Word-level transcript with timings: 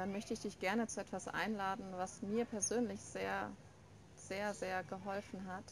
dann 0.00 0.12
möchte 0.12 0.32
ich 0.32 0.40
dich 0.40 0.58
gerne 0.58 0.86
zu 0.88 0.98
etwas 1.02 1.28
einladen, 1.28 1.84
was 1.92 2.22
mir 2.22 2.46
persönlich 2.46 3.02
sehr, 3.02 3.50
sehr, 4.16 4.54
sehr 4.54 4.82
geholfen 4.84 5.46
hat. 5.46 5.64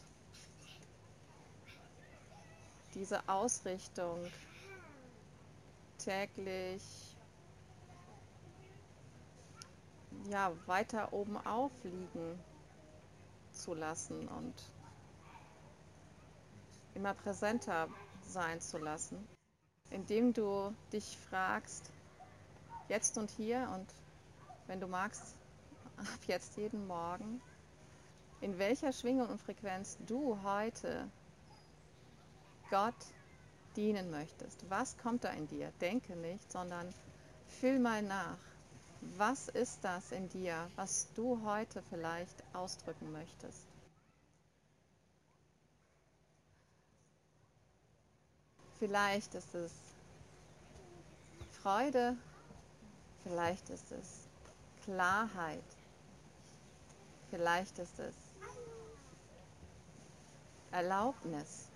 Diese 2.93 3.27
Ausrichtung 3.27 4.19
täglich 5.97 6.83
ja, 10.29 10.51
weiter 10.67 11.11
oben 11.11 11.43
aufliegen 11.47 12.39
zu 13.51 13.73
lassen 13.73 14.27
und 14.27 14.53
immer 16.93 17.15
präsenter 17.15 17.87
sein 18.27 18.61
zu 18.61 18.77
lassen, 18.77 19.27
indem 19.89 20.33
du 20.33 20.71
dich 20.93 21.17
fragst, 21.17 21.89
jetzt 22.89 23.17
und 23.17 23.31
hier 23.31 23.67
und 23.73 23.87
wenn 24.69 24.79
du 24.79 24.87
magst, 24.87 25.23
ab 25.97 26.19
jetzt 26.27 26.55
jeden 26.55 26.85
Morgen, 26.85 27.41
in 28.39 28.59
welcher 28.59 28.93
Schwingung 28.93 29.27
und 29.27 29.41
Frequenz 29.41 29.97
du 30.05 30.37
heute 30.43 31.09
Gott 32.69 32.93
dienen 33.75 34.11
möchtest. 34.11 34.69
Was 34.69 34.95
kommt 34.99 35.23
da 35.23 35.29
in 35.31 35.47
dir? 35.47 35.71
Denke 35.81 36.15
nicht, 36.15 36.51
sondern 36.51 36.93
fühl 37.47 37.79
mal 37.79 38.03
nach. 38.03 38.37
Was 39.17 39.47
ist 39.47 39.83
das 39.83 40.11
in 40.11 40.29
dir, 40.29 40.69
was 40.75 41.07
du 41.15 41.43
heute 41.43 41.81
vielleicht 41.89 42.43
ausdrücken 42.53 43.11
möchtest? 43.11 43.65
Vielleicht 48.77 49.33
ist 49.33 49.55
es 49.55 49.73
Freude, 51.63 52.15
vielleicht 53.23 53.71
ist 53.71 53.91
es 53.91 54.28
Klarheit, 54.89 55.63
vielleicht 57.29 57.77
ist 57.77 57.99
es 57.99 58.15
Erlaubnis, 60.71 61.67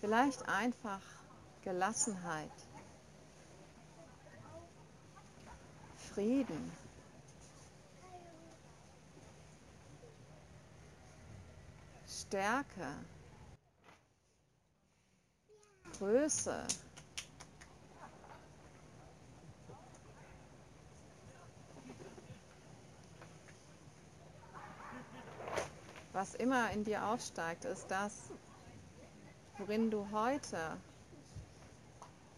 vielleicht 0.00 0.48
einfach 0.48 1.00
Gelassenheit. 1.64 2.52
Frieden. 6.14 6.70
Stärke. 12.06 12.94
Größe. 15.98 16.64
Was 26.20 26.34
immer 26.34 26.70
in 26.72 26.84
dir 26.84 27.06
aufsteigt, 27.06 27.64
ist 27.64 27.90
das, 27.90 28.12
worin 29.56 29.90
du 29.90 30.06
heute 30.12 30.76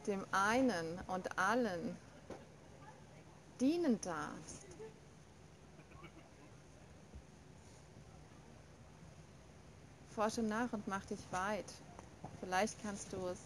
dem 0.06 0.24
einen 0.30 1.00
und 1.08 1.36
allen 1.36 1.96
dienen 3.60 4.00
darfst. 4.00 4.68
Forsche 10.14 10.42
nach 10.42 10.72
und 10.72 10.86
mach 10.86 11.04
dich 11.06 11.32
weit. 11.32 11.74
Vielleicht 12.38 12.80
kannst 12.82 13.12
du 13.12 13.16
es 13.26 13.40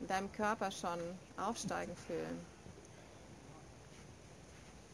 in 0.00 0.06
deinem 0.06 0.30
Körper 0.32 0.70
schon 0.70 0.98
aufsteigen 1.38 1.96
fühlen. 1.96 2.44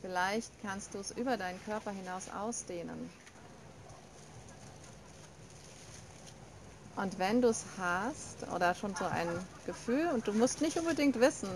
Vielleicht 0.03 0.53
kannst 0.63 0.95
du 0.95 0.99
es 0.99 1.11
über 1.11 1.37
deinen 1.37 1.61
Körper 1.65 1.91
hinaus 1.91 2.29
ausdehnen. 2.29 3.11
Und 6.97 7.19
wenn 7.19 7.41
du 7.41 7.49
es 7.49 7.65
hast 7.79 8.47
oder 8.55 8.75
schon 8.75 8.95
so 8.95 9.05
ein 9.05 9.29
Gefühl, 9.67 10.09
und 10.09 10.27
du 10.27 10.33
musst 10.33 10.61
nicht 10.61 10.77
unbedingt 10.79 11.19
wissen, 11.19 11.49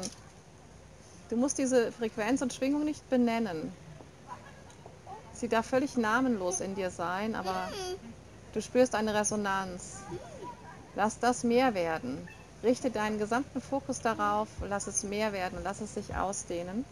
Du 1.28 1.36
musst 1.36 1.58
diese 1.58 1.90
Frequenz 1.90 2.40
und 2.40 2.52
Schwingung 2.52 2.84
nicht 2.84 3.08
benennen. 3.10 3.72
Sie 5.32 5.48
darf 5.48 5.66
völlig 5.66 5.96
namenlos 5.96 6.60
in 6.60 6.76
dir 6.76 6.90
sein, 6.90 7.34
aber 7.34 7.68
du 8.52 8.62
spürst 8.62 8.94
eine 8.94 9.12
Resonanz. 9.12 9.98
Lass 10.94 11.18
das 11.18 11.42
mehr 11.42 11.74
werden. 11.74 12.26
Richte 12.62 12.90
deinen 12.90 13.18
gesamten 13.18 13.60
Fokus 13.60 14.00
darauf, 14.00 14.48
lass 14.62 14.86
es 14.86 15.02
mehr 15.02 15.32
werden, 15.32 15.58
lass 15.62 15.80
es 15.80 15.94
sich 15.94 16.14
ausdehnen. 16.14 16.84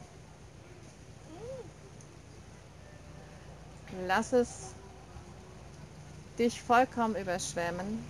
Lass 4.06 4.32
es 4.32 4.48
dich 6.38 6.60
vollkommen 6.60 7.14
überschwemmen. 7.14 8.04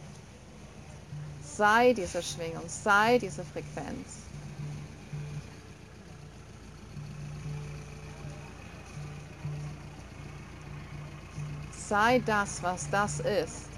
Sei 1.44 1.92
diese 1.92 2.22
Schwingung, 2.22 2.64
sei 2.66 3.18
diese 3.18 3.44
Frequenz. 3.44 4.24
Sei 11.88 12.18
das, 12.20 12.62
was 12.62 12.88
das 12.90 13.20
ist. 13.20 13.68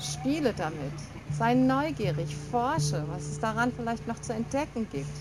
Spiele 0.00 0.54
damit. 0.54 0.92
Sei 1.36 1.54
neugierig, 1.54 2.34
forsche, 2.50 3.04
was 3.08 3.24
es 3.24 3.40
daran 3.40 3.72
vielleicht 3.72 4.06
noch 4.06 4.20
zu 4.20 4.32
entdecken 4.32 4.88
gibt. 4.90 5.16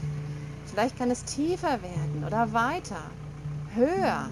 Vielleicht 0.66 0.98
kann 0.98 1.12
es 1.12 1.26
tiefer 1.26 1.82
werden 1.82 2.24
oder 2.26 2.54
weiter, 2.54 3.02
höher. 3.74 4.30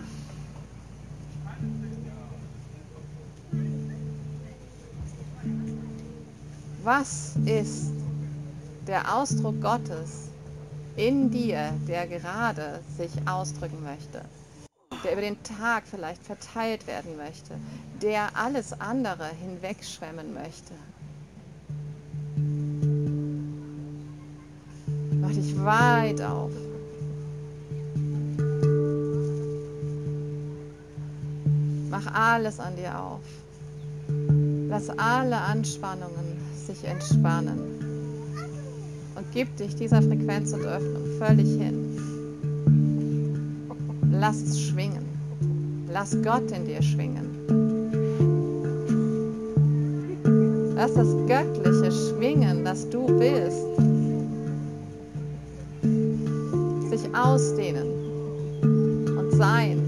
Was 6.87 7.35
ist 7.43 7.91
der 8.87 9.13
Ausdruck 9.13 9.59
Gottes 9.61 10.29
in 10.95 11.29
dir, 11.29 11.73
der 11.85 12.07
gerade 12.07 12.79
sich 12.97 13.11
ausdrücken 13.27 13.83
möchte? 13.83 14.21
der 15.03 15.11
über 15.11 15.21
den 15.21 15.43
Tag 15.43 15.83
vielleicht 15.85 16.23
verteilt 16.23 16.87
werden 16.87 17.17
möchte, 17.17 17.55
der 18.01 18.29
alles 18.35 18.71
andere 18.79 19.27
hinwegschwemmen 19.27 20.33
möchte. 20.33 20.73
Mach 25.19 25.31
dich 25.31 25.61
weit 25.63 26.21
auf. 26.21 26.51
Mach 31.89 32.13
alles 32.13 32.61
an 32.61 32.75
dir 32.77 32.97
auf. 32.97 33.21
Lass 34.69 34.89
alle 34.89 35.37
Anspannungen 35.37 36.36
sich 36.67 36.83
entspannen. 36.83 37.59
Und 39.16 39.25
gib 39.33 39.55
dich 39.55 39.75
dieser 39.75 40.01
Frequenz 40.01 40.53
und 40.53 40.66
Öffnung 40.66 41.03
völlig 41.17 41.47
hin. 41.47 41.97
Lass 44.11 44.41
es 44.41 44.61
schwingen. 44.61 45.05
Lass 45.91 46.16
Gott 46.22 46.51
in 46.51 46.66
dir 46.66 46.81
schwingen. 46.81 47.25
Lass 50.75 50.94
das 50.94 51.07
göttliche 51.28 51.91
Schwingen, 51.91 52.63
das 52.63 52.88
du 52.89 53.07
bist, 53.17 53.63
sich 56.91 57.16
ausdehnen 57.16 57.87
und 59.17 59.31
sein. 59.37 59.86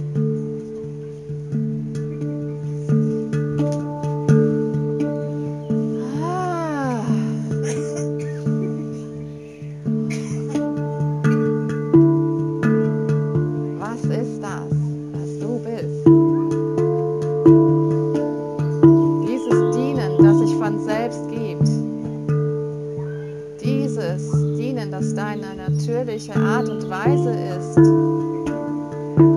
das 25.00 25.16
deine 25.16 25.56
natürliche 25.56 26.36
Art 26.36 26.68
und 26.68 26.90
Weise 26.90 27.32
ist 27.32 27.78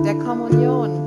der 0.05 0.15
Kommunion. 0.15 1.02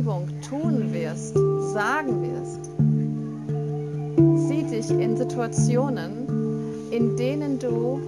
Übung 0.00 0.28
tun 0.48 0.94
wirst, 0.94 1.34
sagen 1.74 2.22
wirst, 2.22 2.70
sieh 4.48 4.62
dich 4.62 4.90
in 4.90 5.14
Situationen, 5.18 6.26
in 6.90 7.16
denen 7.16 7.58
du 7.58 8.00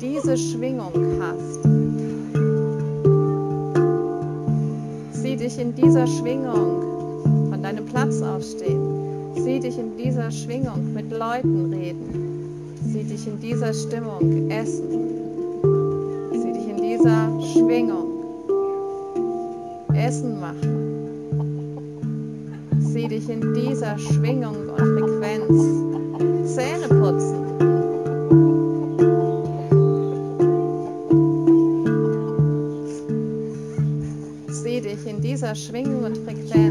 diese 0.00 0.38
Schwingung 0.38 0.94
hast. 1.20 1.62
Sieh 5.20 5.36
dich 5.36 5.58
in 5.58 5.74
dieser 5.74 6.06
Schwingung 6.06 7.50
von 7.50 7.62
deinem 7.62 7.84
Platz 7.84 8.22
aufstehen. 8.22 9.34
Sieh 9.34 9.60
dich 9.60 9.78
in 9.78 9.98
dieser 9.98 10.30
Schwingung 10.30 10.94
mit 10.94 11.10
Leuten 11.10 11.74
reden. 11.74 12.74
Sieh 12.86 13.04
dich 13.04 13.26
in 13.26 13.38
dieser 13.38 13.74
Stimmung 13.74 14.50
essen. 14.50 14.88
Sieh 16.32 16.52
dich 16.52 16.68
in 16.70 16.76
dieser 16.78 17.28
Schwingung 17.52 18.07
Essen 19.98 20.40
machen. 20.40 20.88
Sieh 22.80 23.08
dich 23.08 23.28
in 23.28 23.52
dieser 23.54 23.98
Schwingung 23.98 24.68
und 24.70 24.78
Frequenz 24.78 25.88
Zähne 26.54 26.88
putzen. 26.88 27.44
Sieh 34.48 34.80
dich 34.80 35.06
in 35.06 35.20
dieser 35.20 35.54
Schwingung 35.54 36.04
und 36.04 36.16
Frequenz. 36.18 36.67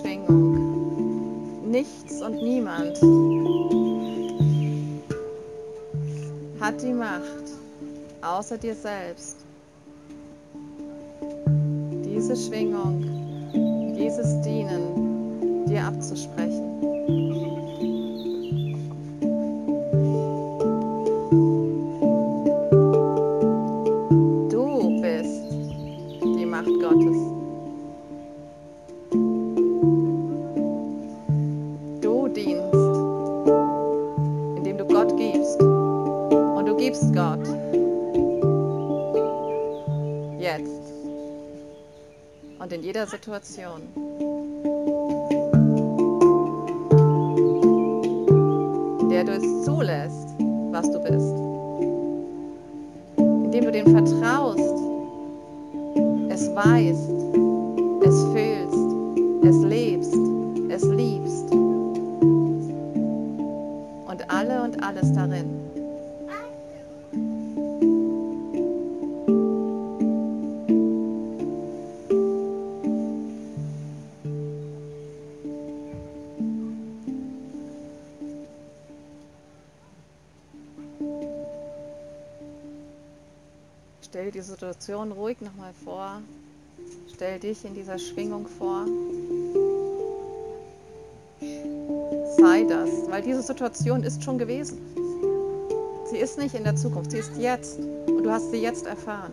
Schwingung. 0.00 1.70
Nichts 1.70 2.22
und 2.22 2.42
niemand 2.42 2.96
hat 6.60 6.82
die 6.82 6.92
Macht, 6.92 7.44
außer 8.22 8.58
dir 8.58 8.74
selbst, 8.74 9.36
diese 12.04 12.36
Schwingung, 12.36 13.94
dieses 13.96 14.40
Dienen 14.42 15.66
dir 15.66 15.84
abzusprechen. 15.84 16.67
Gibst 36.88 37.14
Gott. 37.14 37.46
Jetzt. 40.38 40.80
Und 42.58 42.72
in 42.72 42.82
jeder 42.82 43.06
Situation. 43.06 43.82
In 49.00 49.08
der 49.10 49.24
du 49.24 49.32
es 49.32 49.64
zulässt, 49.66 50.28
was 50.70 50.90
du 50.90 50.98
bist. 51.00 51.34
Indem 53.18 53.64
du 53.66 53.70
dem 53.70 53.90
vertraust, 53.90 54.74
es 56.30 56.48
weißt, 56.54 57.17
Stell 84.08 84.30
die 84.30 84.40
Situation 84.40 85.12
ruhig 85.12 85.38
nochmal 85.42 85.74
vor. 85.84 86.22
Stell 87.12 87.38
dich 87.38 87.62
in 87.66 87.74
dieser 87.74 87.98
Schwingung 87.98 88.46
vor. 88.46 88.86
Sei 92.38 92.64
das, 92.66 92.88
weil 93.10 93.20
diese 93.20 93.42
Situation 93.42 94.02
ist 94.02 94.24
schon 94.24 94.38
gewesen. 94.38 94.78
Sie 96.10 96.16
ist 96.16 96.38
nicht 96.38 96.54
in 96.54 96.64
der 96.64 96.74
Zukunft, 96.74 97.10
sie 97.10 97.18
ist 97.18 97.36
jetzt 97.36 97.80
und 97.80 98.22
du 98.22 98.30
hast 98.30 98.50
sie 98.50 98.62
jetzt 98.62 98.86
erfahren. 98.86 99.32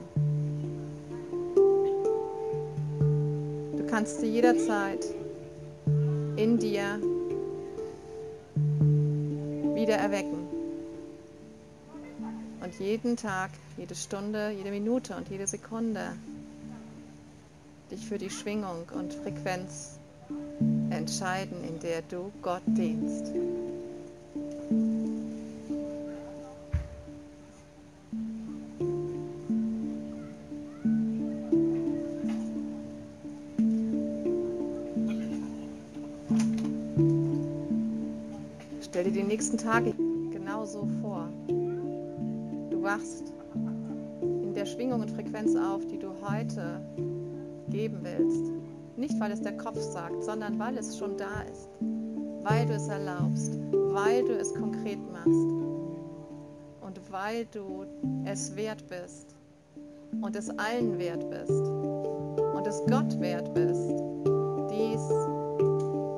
Du 3.78 3.88
kannst 3.90 4.20
sie 4.20 4.28
jederzeit 4.28 5.06
in 6.36 6.58
dir 6.60 7.00
wieder 9.74 9.96
erwecken. 9.96 10.55
Und 12.66 12.80
jeden 12.80 13.16
Tag, 13.16 13.52
jede 13.78 13.94
Stunde, 13.94 14.50
jede 14.50 14.72
Minute 14.72 15.16
und 15.16 15.30
jede 15.30 15.46
Sekunde 15.46 16.14
dich 17.92 18.04
für 18.08 18.18
die 18.18 18.32
Schwingung 18.32 18.88
und 18.92 19.14
Frequenz 19.14 20.00
entscheiden, 20.90 21.64
in 21.64 21.80
der 21.80 22.02
du 22.02 22.32
Gott 22.42 22.64
dienst. 22.66 23.28
Stell 38.82 39.04
dir 39.04 39.12
die 39.12 39.24
nächsten 39.24 39.60
Tage 39.60 39.94
genauso 40.32 40.88
vor. 41.04 41.30
Wachst 42.86 43.34
in 44.22 44.54
der 44.54 44.68
Schwingung 44.68 45.02
und 45.02 45.10
Frequenz 45.10 45.56
auf, 45.56 45.86
die 45.88 45.98
du 45.98 46.10
heute 46.22 46.80
geben 47.68 47.98
willst. 48.04 48.52
Nicht, 48.96 49.20
weil 49.20 49.32
es 49.32 49.42
der 49.42 49.58
Kopf 49.58 49.80
sagt, 49.80 50.24
sondern 50.24 50.60
weil 50.60 50.78
es 50.78 50.96
schon 50.96 51.18
da 51.18 51.42
ist. 51.52 51.68
Weil 52.44 52.68
du 52.68 52.74
es 52.74 52.88
erlaubst, 52.88 53.60
weil 53.72 54.24
du 54.24 54.38
es 54.38 54.54
konkret 54.54 55.00
machst 55.12 55.52
und 56.82 57.02
weil 57.10 57.48
du 57.48 57.86
es 58.24 58.56
wert 58.56 58.88
bist 58.88 59.36
und 60.22 60.36
es 60.36 60.48
allen 60.52 61.00
wert 61.00 61.28
bist 61.32 61.50
und 61.50 62.68
es 62.68 62.84
Gott 62.86 63.20
wert 63.20 63.52
bist, 63.56 63.96
dies 64.70 65.02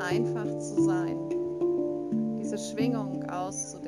einfach 0.06 0.60
zu 0.60 0.84
sein, 0.84 1.18
diese 2.42 2.58
Schwingung 2.58 3.24
auszudehnen. 3.30 3.87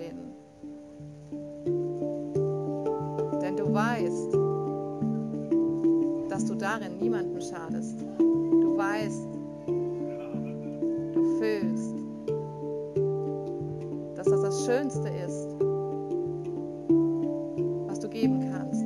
Darin 6.80 6.98
niemanden 7.00 7.42
schadest. 7.42 8.00
Du 8.18 8.78
weißt, 8.78 9.28
du 11.14 11.38
fühlst, 11.40 11.96
dass 14.16 14.28
das 14.28 14.42
das 14.42 14.66
Schönste 14.66 15.10
ist, 15.10 15.48
was 17.88 18.00
du 18.00 18.10
geben 18.10 18.50
kannst. 18.52 18.86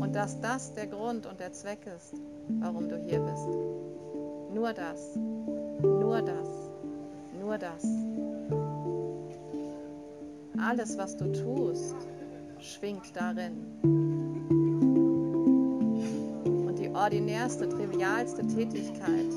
Und 0.00 0.14
dass 0.14 0.40
das 0.40 0.72
der 0.74 0.86
Grund 0.86 1.26
und 1.26 1.40
der 1.40 1.52
Zweck 1.52 1.86
ist, 1.86 2.14
warum 2.60 2.88
du 2.88 2.96
hier 2.96 3.20
bist. 3.20 3.48
Nur 4.52 4.72
das, 4.72 5.16
nur 5.16 6.22
das, 6.22 6.70
nur 7.38 7.58
das. 7.58 7.84
Alles, 10.58 10.98
was 10.98 11.16
du 11.16 11.32
tust, 11.32 11.96
schwingt 12.58 13.14
darin. 13.14 14.59
Ordinärste, 17.10 17.68
trivialste 17.68 18.46
Tätigkeit 18.46 19.32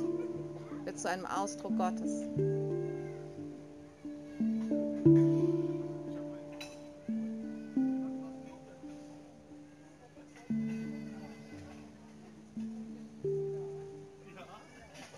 wird 0.84 1.00
zu 1.00 1.10
einem 1.10 1.26
Ausdruck 1.26 1.76
Gottes. 1.76 2.22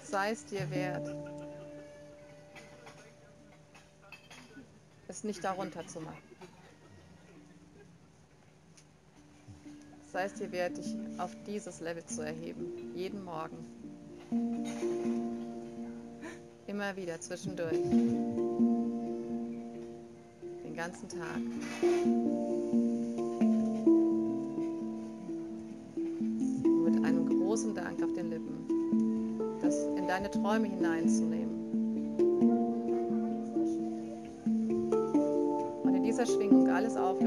Sei 0.05 0.31
es 0.31 0.45
dir 0.45 0.69
wert. 0.69 1.13
es 5.09 5.25
nicht 5.25 5.43
darunter 5.43 5.85
zu 5.85 5.99
machen. 5.99 6.34
Sei 10.15 10.23
es 10.23 10.33
dir 10.35 10.49
wert, 10.53 10.77
dich 10.77 10.95
auf 11.17 11.35
dieses 11.45 11.81
Level 11.81 12.05
zu 12.05 12.21
erheben, 12.21 12.71
jeden 12.95 13.21
Morgen. 13.25 13.57
Immer 16.67 16.95
wieder 16.95 17.19
zwischendurch. 17.19 17.81
Den 20.63 20.73
ganzen 20.73 21.09
Tag. 21.09 21.39
Mit 26.85 27.03
einem 27.03 27.25
großen 27.27 27.75
Dank 27.75 28.01
auf 28.01 28.13
den 28.13 28.29
Lippen, 28.29 29.59
das 29.61 29.75
in 29.97 30.07
deine 30.07 30.31
Träume 30.31 30.67
hineinzunehmen. 30.67 31.55
Und 35.83 35.93
in 35.93 36.03
dieser 36.03 36.25
Schwingung 36.25 36.69
alles 36.69 36.95
auflösen 36.95 37.24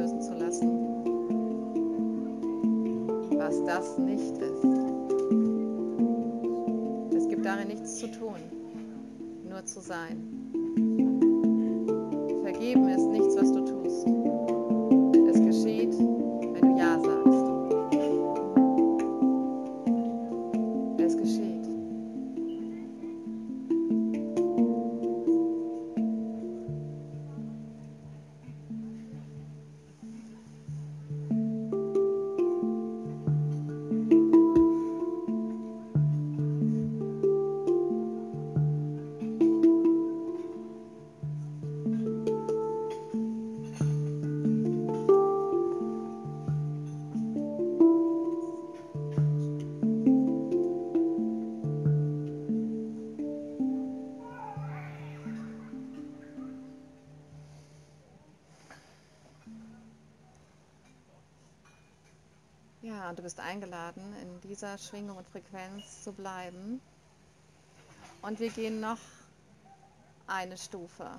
das 3.78 3.96
nicht 3.96 4.36
ist. 4.38 4.64
Es 7.16 7.28
gibt 7.28 7.44
darin 7.44 7.68
nichts 7.68 7.98
zu 7.98 8.10
tun 8.10 8.34
nur 9.48 9.64
zu 9.64 9.80
sein. 9.80 10.16
Vergeben 12.42 12.88
ist 12.88 13.06
nichts, 13.06 13.36
was 13.36 13.52
du 13.52 13.57
Und 63.08 63.18
du 63.18 63.22
bist 63.22 63.40
eingeladen, 63.40 64.14
in 64.20 64.40
dieser 64.42 64.76
Schwingung 64.76 65.16
und 65.16 65.26
Frequenz 65.26 66.04
zu 66.04 66.12
bleiben. 66.12 66.78
Und 68.20 68.38
wir 68.38 68.50
gehen 68.50 68.80
noch 68.80 68.98
eine 70.26 70.58
Stufe. 70.58 71.18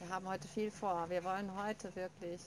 Wir 0.00 0.08
haben 0.08 0.26
heute 0.26 0.48
viel 0.48 0.72
vor. 0.72 1.08
Wir 1.10 1.22
wollen 1.22 1.54
heute 1.54 1.94
wirklich 1.94 2.40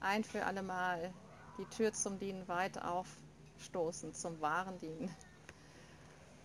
ein 0.00 0.24
für 0.24 0.46
alle 0.46 0.62
Mal 0.62 1.12
die 1.58 1.66
Tür 1.66 1.92
zum 1.92 2.18
Dienen 2.18 2.48
weit 2.48 2.78
aufstoßen, 2.78 4.14
zum 4.14 4.40
wahren 4.40 4.78
Dienen. 4.78 5.14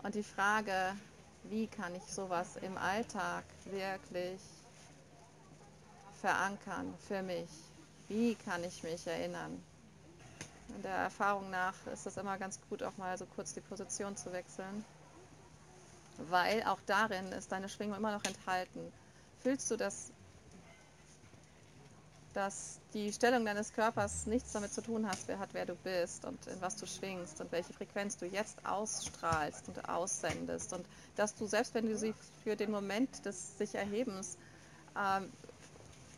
Und 0.03 0.15
die 0.15 0.23
Frage, 0.23 0.93
wie 1.43 1.67
kann 1.67 1.95
ich 1.95 2.03
sowas 2.03 2.57
im 2.57 2.77
Alltag 2.77 3.45
wirklich 3.63 4.41
verankern 6.19 6.93
für 7.07 7.21
mich? 7.21 7.49
Wie 8.09 8.35
kann 8.35 8.61
ich 8.65 8.83
mich 8.83 9.07
erinnern? 9.07 9.63
In 10.75 10.81
der 10.83 10.95
Erfahrung 10.95 11.49
nach 11.49 11.73
ist 11.87 12.05
es 12.05 12.17
immer 12.17 12.37
ganz 12.37 12.59
gut, 12.69 12.83
auch 12.83 12.97
mal 12.97 13.17
so 13.17 13.25
kurz 13.25 13.53
die 13.53 13.61
Position 13.61 14.15
zu 14.15 14.31
wechseln, 14.31 14.85
weil 16.17 16.63
auch 16.63 16.79
darin 16.85 17.31
ist 17.31 17.51
deine 17.51 17.69
Schwingung 17.69 17.97
immer 17.97 18.11
noch 18.11 18.25
enthalten. 18.25 18.91
Fühlst 19.41 19.69
du, 19.71 19.77
dass, 19.77 20.11
dass 22.33 22.79
die 22.93 23.11
Stellung 23.11 23.45
deines 23.45 23.73
Körpers 23.73 24.25
nichts 24.27 24.51
damit 24.51 24.71
zu 24.73 24.81
tun 24.81 25.07
hast, 25.09 25.27
wer 25.27 25.39
hat, 25.39 25.53
wer 25.53 25.65
du 25.65 25.75
bist 25.75 26.25
und 26.25 26.45
in 26.47 26.61
was 26.61 26.75
du 26.77 26.85
schwingst 26.85 27.41
und 27.41 27.51
welche 27.51 27.73
Frequenz 27.73 28.17
du 28.17 28.25
jetzt 28.25 28.65
ausstrahlst 28.65 29.67
und 29.69 29.89
aussendest 29.89 30.73
und 30.73 30.85
dass 31.15 31.35
du, 31.35 31.47
selbst 31.47 31.73
wenn 31.73 31.87
du 31.87 31.97
sie 31.97 32.13
für 32.43 32.55
den 32.55 32.71
Moment 32.71 33.25
des 33.25 33.57
sich 33.57 33.75
Erhebens 33.75 34.37
ähm, 34.95 35.31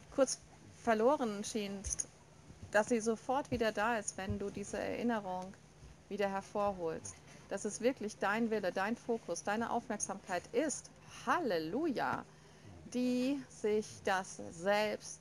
kurz 0.10 0.39
verloren 0.84 1.43
schienst, 1.43 2.11
dass 2.72 2.88
sie 2.90 3.00
sofort 3.00 3.51
wieder 3.51 3.72
da 3.72 3.98
ist, 3.98 4.18
wenn 4.18 4.40
du 4.40 4.50
diese 4.50 4.80
Erinnerung 4.80 5.54
wieder 6.10 6.30
hervorholst. 6.30 7.16
Dass 7.50 7.66
es 7.66 7.82
wirklich 7.82 8.18
dein 8.18 8.50
Wille, 8.50 8.72
dein 8.72 8.96
Fokus, 8.96 9.44
deine 9.44 9.72
Aufmerksamkeit 9.72 10.44
ist, 10.54 10.90
Halleluja, 11.25 12.24
die 12.94 13.42
sich 13.50 13.86
das 14.06 14.42
selbst 14.51 15.20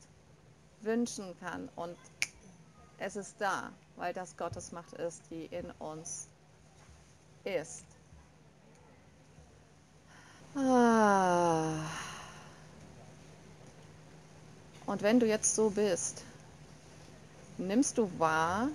wünschen 0.80 1.36
kann. 1.40 1.68
Und 1.76 1.96
es 2.98 3.16
ist 3.16 3.34
da, 3.38 3.70
weil 3.96 4.12
das 4.12 4.36
Gottes 4.36 4.72
Macht 4.72 4.92
ist, 4.94 5.22
die 5.30 5.46
in 5.46 5.70
uns 5.78 6.28
ist. 7.44 7.84
Ah. 10.54 11.74
Und 14.86 15.02
wenn 15.02 15.20
du 15.20 15.26
jetzt 15.26 15.54
so 15.54 15.70
bist, 15.70 16.24
nimmst 17.60 17.98
du 17.98 18.10
wahr, 18.18 18.68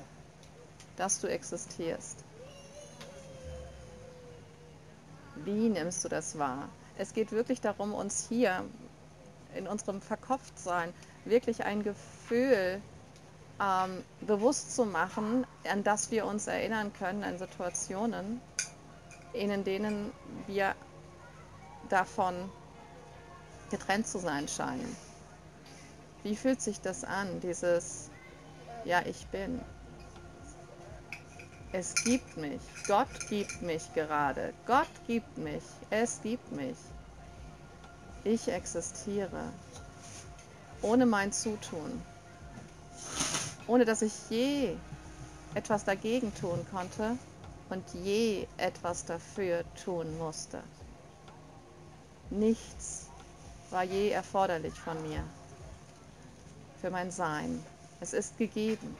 dass 0.96 1.20
du 1.20 1.28
existierst. 1.28 2.24
Wie 5.44 5.70
nimmst 5.70 6.04
du 6.06 6.10
das 6.10 6.38
wahr? 6.38 6.70
Es 6.98 7.14
geht 7.14 7.32
wirklich 7.32 7.60
darum, 7.60 7.94
uns 7.94 8.28
hier 8.30 8.64
in 9.56 9.68
unserem 9.68 10.02
Verkopftsein 10.02 10.94
wirklich 11.26 11.66
ein 11.66 11.84
Gefühl 11.84 12.82
ähm, 13.60 14.04
bewusst 14.22 14.76
zu 14.76 14.86
machen, 14.86 15.46
an 15.70 15.84
das 15.84 16.12
wir 16.12 16.26
uns 16.26 16.48
erinnern 16.48 16.94
können 16.94 17.24
in 17.24 17.38
Situationen, 17.38 18.42
in 19.34 19.64
denen 19.64 20.12
wir 20.48 20.76
davon 21.90 22.50
getrennt 23.72 24.08
zu 24.08 24.20
sein 24.20 24.48
scheinen. 24.48 24.96
Wie 26.24 26.36
fühlt 26.36 26.62
sich 26.62 26.82
das 26.82 27.04
an, 27.04 27.40
dieses 27.42 28.10
ja, 28.86 29.02
ich 29.06 29.26
bin. 29.28 29.60
Es 31.72 31.94
gibt 32.04 32.38
mich. 32.38 32.62
Gott 32.88 33.08
gibt 33.30 33.62
mich 33.62 33.94
gerade. 33.94 34.54
Gott 34.66 34.88
gibt 35.08 35.38
mich. 35.38 35.64
Es 35.90 36.22
gibt 36.22 36.52
mich. 36.52 36.78
Ich 38.24 38.48
existiere. 38.48 39.50
Ohne 40.82 41.06
mein 41.06 41.34
Zutun. 41.34 42.02
Ohne 43.68 43.86
dass 43.86 44.02
ich 44.02 44.14
je 44.30 44.76
etwas 45.54 45.84
dagegen 45.84 46.34
tun 46.36 46.66
konnte 46.72 47.18
und 47.70 47.84
je 47.94 48.48
etwas 48.58 49.06
dafür 49.06 49.64
tun 49.84 50.18
musste. 50.18 50.62
Nichts 52.30 53.08
war 53.72 53.84
je 53.84 54.10
erforderlich 54.10 54.74
von 54.74 55.02
mir 55.02 55.24
für 56.80 56.92
mein 56.92 57.12
Sein. 57.12 57.64
Es 58.00 58.14
ist 58.14 58.38
gegeben. 58.38 58.96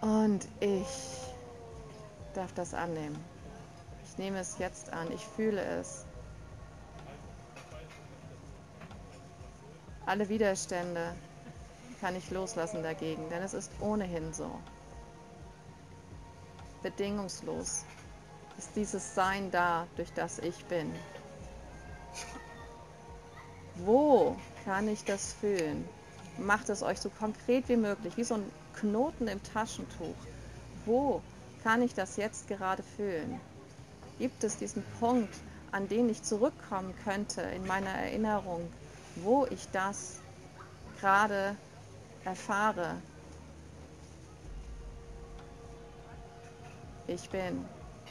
Und 0.00 0.46
ich 0.60 0.86
darf 2.34 2.52
das 2.54 2.74
annehmen. 2.74 3.18
Ich 4.04 4.18
nehme 4.18 4.38
es 4.38 4.58
jetzt 4.58 4.92
an. 4.92 5.10
Ich 5.12 5.24
fühle 5.24 5.60
es. 5.60 6.04
Alle 10.06 10.28
Widerstände 10.28 11.14
kann 12.00 12.16
ich 12.16 12.30
loslassen 12.30 12.82
dagegen, 12.82 13.28
denn 13.28 13.42
es 13.42 13.52
ist 13.54 13.70
ohnehin 13.80 14.32
so. 14.32 14.50
Bedingungslos 16.82 17.84
ist 18.56 18.70
dieses 18.76 19.14
Sein 19.14 19.50
da, 19.50 19.86
durch 19.96 20.12
das 20.14 20.38
ich 20.38 20.64
bin. 20.66 20.94
Wo 23.74 24.36
kann 24.64 24.88
ich 24.88 25.04
das 25.04 25.32
fühlen? 25.34 25.88
Macht 26.38 26.68
es 26.68 26.82
euch 26.82 27.00
so 27.00 27.10
konkret 27.10 27.68
wie 27.68 27.76
möglich, 27.76 28.16
wie 28.16 28.24
so 28.24 28.34
ein 28.34 28.50
Knoten 28.74 29.28
im 29.28 29.42
Taschentuch. 29.42 30.14
Wo 30.86 31.22
kann 31.62 31.82
ich 31.82 31.94
das 31.94 32.16
jetzt 32.16 32.48
gerade 32.48 32.82
fühlen? 32.82 33.40
Gibt 34.18 34.42
es 34.44 34.56
diesen 34.56 34.82
Punkt, 35.00 35.34
an 35.72 35.88
den 35.88 36.08
ich 36.08 36.22
zurückkommen 36.22 36.94
könnte 37.04 37.42
in 37.42 37.66
meiner 37.66 37.90
Erinnerung, 37.90 38.68
wo 39.16 39.46
ich 39.46 39.68
das 39.72 40.16
gerade 41.00 41.56
erfahre? 42.24 42.94
Ich 47.06 47.28
bin 47.30 47.64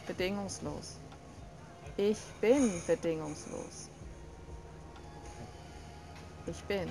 bedingungslos. 0.08 0.96
Ich 1.98 2.20
bin 2.42 2.82
bedingungslos. 2.88 3.90
Ich 6.48 6.64
bin. 6.64 6.88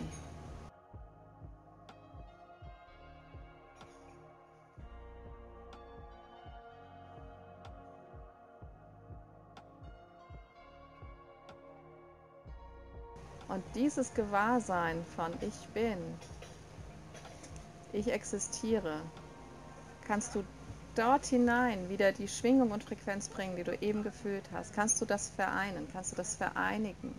Dieses 13.76 14.14
Gewahrsein 14.14 15.04
von 15.14 15.32
ich 15.40 15.68
bin, 15.74 15.98
ich 17.92 18.10
existiere, 18.10 19.00
kannst 20.06 20.34
du 20.34 20.42
dort 20.94 21.26
hinein 21.26 21.88
wieder 21.88 22.12
die 22.12 22.26
Schwingung 22.26 22.70
und 22.70 22.82
Frequenz 22.82 23.28
bringen, 23.28 23.56
die 23.56 23.64
du 23.64 23.76
eben 23.80 24.02
gefühlt 24.02 24.44
hast. 24.52 24.74
Kannst 24.74 25.00
du 25.00 25.04
das 25.04 25.28
vereinen? 25.30 25.86
Kannst 25.92 26.12
du 26.12 26.16
das 26.16 26.36
vereinigen? 26.36 27.14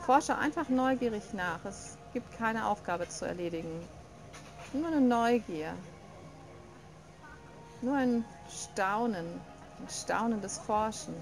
Forsche 0.00 0.36
einfach 0.36 0.68
neugierig 0.68 1.32
nach. 1.32 1.64
Es 1.64 1.96
gibt 2.12 2.36
keine 2.36 2.66
Aufgabe 2.66 3.08
zu 3.08 3.24
erledigen. 3.24 3.70
Nur 4.72 4.88
eine 4.88 5.00
Neugier. 5.00 5.74
Nur 7.82 7.96
ein 7.96 8.24
Staunen, 8.50 9.26
ein 9.78 9.88
staunendes 9.88 10.58
Forschen. 10.58 11.14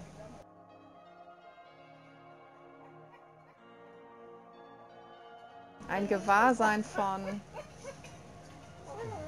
Ein 5.88 6.06
Gewahrsein 6.06 6.84
von, 6.84 7.40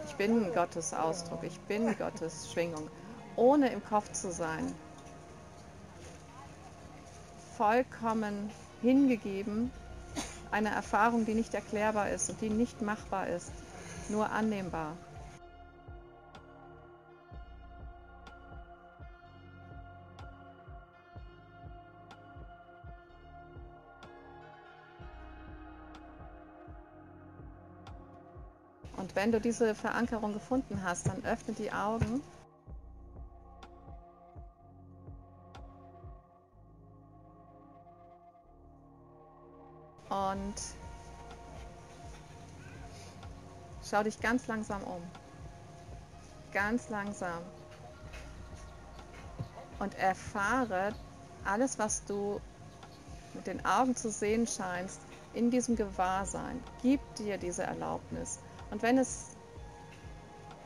ich 0.07 0.15
bin 0.17 0.53
Gottes 0.53 0.93
Ausdruck, 0.93 1.43
ich 1.43 1.59
bin 1.61 1.97
Gottes 1.97 2.53
Schwingung, 2.53 2.91
ohne 3.37 3.71
im 3.71 3.83
Kopf 3.83 4.13
zu 4.13 4.31
sein. 4.31 4.75
Vollkommen 7.57 8.51
hingegeben, 8.83 9.71
eine 10.51 10.71
Erfahrung, 10.71 11.25
die 11.25 11.35
nicht 11.35 11.55
erklärbar 11.55 12.11
ist 12.11 12.29
und 12.29 12.41
die 12.43 12.51
nicht 12.51 12.83
machbar 12.83 13.29
ist, 13.29 13.51
nur 14.11 14.31
annehmbar. 14.31 14.97
Und 28.97 29.15
wenn 29.17 29.33
du 29.33 29.41
diese 29.41 29.75
Verankerung 29.75 30.33
gefunden 30.33 30.83
hast, 30.83 31.07
dann 31.09 31.25
öffne 31.25 31.55
die 31.55 31.73
Augen. 31.73 32.23
Und 40.11 40.55
schau 43.89 44.03
dich 44.03 44.21
ganz 44.21 44.47
langsam 44.49 44.83
um. 44.83 45.03
Ganz 46.53 46.89
langsam. 46.89 47.43
Und 49.79 49.95
erfahre 49.95 50.93
alles, 51.45 51.79
was 51.79 52.05
du 52.05 52.41
mit 53.35 53.47
den 53.47 53.65
Augen 53.65 53.95
zu 53.97 54.11
sehen 54.11 54.47
scheinst, 54.47 55.01
in 55.33 55.51
diesem 55.51 55.77
Gewahrsein. 55.77 56.63
Gib 56.83 57.01
dir 57.15 57.39
diese 57.39 57.63
Erlaubnis. 57.63 58.41
Und 58.71 58.83
wenn 58.83 58.99
es 58.99 59.27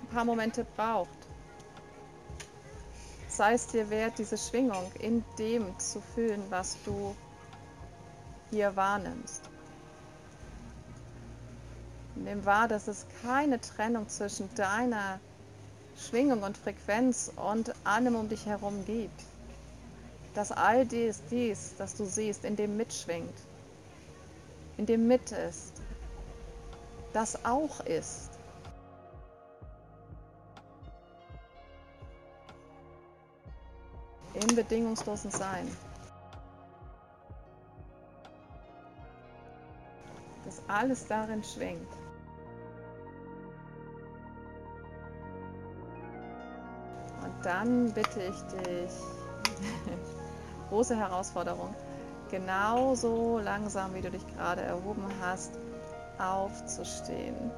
ein 0.02 0.08
paar 0.08 0.25
Momente 0.25 0.67
braucht, 0.76 1.08
sei 3.28 3.54
es 3.54 3.67
dir 3.67 3.88
wert, 3.90 4.19
diese 4.19 4.38
Schwingung 4.38 4.93
in 5.00 5.25
dem 5.38 5.78
zu 5.78 6.00
fühlen, 6.00 6.43
was 6.50 6.76
du 6.84 7.17
hier 8.50 8.76
wahrnimmst. 8.76 9.43
Nimm 12.17 12.45
wahr, 12.45 12.69
dass 12.69 12.86
es 12.86 13.06
keine 13.23 13.60
Trennung 13.60 14.08
zwischen 14.08 14.54
deiner 14.54 15.19
Schwingung 15.97 16.43
und 16.43 16.56
Frequenz 16.56 17.32
und 17.34 17.75
allem 17.84 18.14
um 18.14 18.28
dich 18.28 18.47
herum 18.47 18.84
gibt. 18.84 19.23
Dass 20.34 20.52
all 20.52 20.86
dies, 20.86 21.23
dies, 21.30 21.75
das 21.78 21.97
du 21.97 22.04
siehst, 22.04 22.45
in 22.45 22.56
dem 22.56 22.76
mitschwingt, 22.76 23.34
in 24.76 24.86
dem 24.86 25.06
mit 25.08 25.32
ist 25.32 25.83
das 27.14 27.44
auch 27.44 27.80
ist. 27.86 28.30
Im 34.34 34.56
bedingungslosen 34.56 35.30
Sein. 35.30 35.68
Dass 40.44 40.60
alles 40.68 41.06
darin 41.06 41.42
schwingt. 41.44 41.88
Und 47.22 47.46
dann 47.46 47.92
bitte 47.92 48.22
ich 48.22 48.42
dich, 48.42 48.92
große 50.68 50.96
Herausforderung, 50.96 51.74
genauso 52.28 53.38
langsam, 53.38 53.94
wie 53.94 54.02
du 54.02 54.10
dich 54.10 54.26
gerade 54.34 54.62
erhoben 54.62 55.06
hast, 55.22 55.52
aufzustehen. 56.18 57.50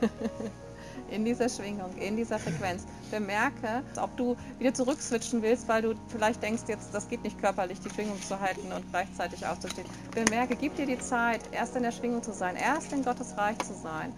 in 1.10 1.24
dieser 1.24 1.48
Schwingung, 1.48 1.96
in 1.98 2.16
dieser 2.16 2.38
Frequenz. 2.38 2.84
Bemerke, 3.10 3.82
ob 4.00 4.16
du 4.16 4.36
wieder 4.58 4.74
zurückswitchen 4.74 5.42
willst, 5.42 5.68
weil 5.68 5.82
du 5.82 5.94
vielleicht 6.08 6.42
denkst, 6.42 6.62
jetzt 6.68 6.92
das 6.92 7.08
geht 7.08 7.22
nicht 7.22 7.38
körperlich, 7.40 7.78
die 7.80 7.90
Schwingung 7.90 8.20
zu 8.20 8.40
halten 8.40 8.72
und 8.72 8.88
gleichzeitig 8.90 9.46
aufzustehen. 9.46 9.86
Bemerke, 10.12 10.56
gib 10.56 10.74
dir 10.76 10.86
die 10.86 10.98
Zeit, 10.98 11.40
erst 11.52 11.76
in 11.76 11.82
der 11.82 11.92
Schwingung 11.92 12.22
zu 12.22 12.32
sein, 12.32 12.56
erst 12.56 12.92
in 12.92 13.04
Gottes 13.04 13.36
Reich 13.36 13.58
zu 13.58 13.74
sein 13.74 14.12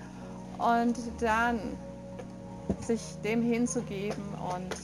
und 0.59 0.97
dann 1.21 1.61
sich 2.81 3.01
dem 3.25 3.43
hinzugeben 3.43 4.25
und 4.55 4.77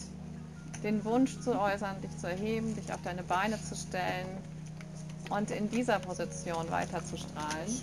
den 0.83 1.05
Wunsch 1.05 1.41
zu 1.41 1.59
äußern, 1.59 2.01
dich 2.03 2.17
zu 2.19 2.29
erheben, 2.29 2.75
dich 2.77 2.93
auf 2.93 3.01
deine 3.03 3.23
Beine 3.23 3.61
zu 3.63 3.75
stellen 3.75 4.27
und 5.31 5.51
in 5.51 5.71
dieser 5.71 5.99
Position 5.99 6.71
weiter 6.71 7.03
zu 7.05 7.17
strahlen. 7.17 7.83